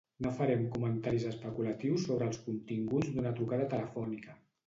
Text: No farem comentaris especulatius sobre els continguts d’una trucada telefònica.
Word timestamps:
No 0.25 0.29
farem 0.37 0.61
comentaris 0.75 1.25
especulatius 1.31 2.07
sobre 2.09 2.27
els 2.31 2.41
continguts 2.47 3.13
d’una 3.17 3.35
trucada 3.41 3.67
telefònica. 3.75 4.35